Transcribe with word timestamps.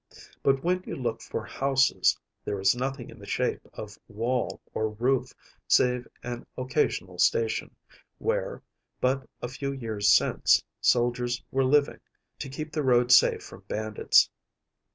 But 0.41 0.63
when 0.63 0.83
you 0.87 0.95
look 0.95 1.21
for 1.21 1.45
houses, 1.45 2.17
there 2.43 2.59
is 2.59 2.73
nothing 2.75 3.11
in 3.11 3.19
the 3.19 3.27
shape 3.27 3.61
of 3.73 3.99
wall 4.07 4.59
or 4.73 4.89
roof, 4.89 5.31
save 5.67 6.07
an 6.23 6.43
occasional 6.57 7.19
station, 7.19 7.75
where, 8.17 8.63
but 8.99 9.29
a 9.43 9.47
few 9.47 9.71
years 9.71 10.09
since, 10.11 10.63
soldiers 10.81 11.43
were 11.51 11.65
living, 11.65 11.99
to 12.39 12.49
keep 12.49 12.71
the 12.71 12.81
road 12.81 13.11
safe 13.11 13.43
from 13.43 13.61
bandits. 13.67 14.31